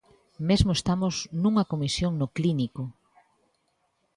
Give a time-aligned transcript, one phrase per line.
[0.49, 2.83] Mesmo estamos nunha comisión no Clínico.